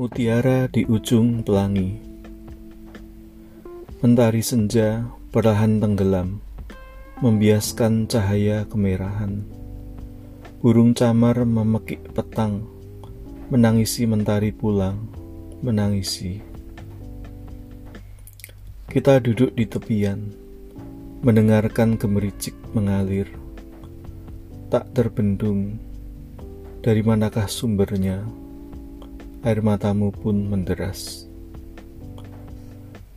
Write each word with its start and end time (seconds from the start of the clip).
Mutiara 0.00 0.64
di 0.64 0.80
ujung 0.88 1.44
pelangi. 1.44 1.92
Mentari 4.00 4.40
senja 4.40 5.04
perlahan 5.28 5.76
tenggelam 5.76 6.40
Membiaskan 7.20 8.08
cahaya 8.08 8.64
kemerahan. 8.64 9.44
Burung 10.64 10.96
camar 10.96 11.44
memekik 11.44 12.16
petang 12.16 12.64
Menangisi 13.52 14.08
mentari 14.08 14.56
pulang 14.56 15.04
Menangisi. 15.60 16.40
Kita 18.88 19.20
duduk 19.20 19.52
di 19.52 19.68
tepian 19.68 20.32
Mendengarkan 21.20 22.00
gemericik 22.00 22.56
mengalir. 22.72 23.28
Tak 24.72 24.96
terbendung 24.96 25.76
Dari 26.80 27.04
manakah 27.04 27.52
sumbernya? 27.52 28.48
Air 29.40 29.64
matamu 29.64 30.12
pun 30.12 30.36
menderas. 30.52 31.24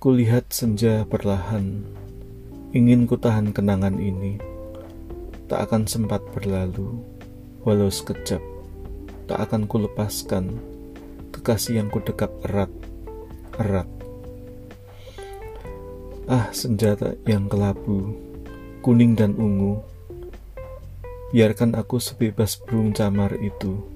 Kulihat 0.00 0.48
senja 0.48 1.04
perlahan, 1.04 1.84
ingin 2.72 3.04
kutahan 3.04 3.52
kenangan 3.52 4.00
ini, 4.00 4.40
tak 5.44 5.68
akan 5.68 5.84
sempat 5.84 6.24
berlalu, 6.32 7.04
walau 7.68 7.92
sekejap, 7.92 8.40
tak 9.28 9.38
akan 9.44 9.68
kulepaskan. 9.68 10.56
Kekasih 11.36 11.84
yang 11.84 11.92
kudekap 11.92 12.32
erat, 12.48 12.72
erat. 13.60 13.88
Ah, 16.32 16.48
senjata 16.56 17.12
yang 17.28 17.44
kelabu, 17.44 18.16
kuning 18.80 19.12
dan 19.12 19.36
ungu, 19.36 19.84
biarkan 21.28 21.76
aku 21.76 22.00
sebebas 22.00 22.56
burung 22.56 22.96
camar 22.96 23.36
itu 23.36 23.95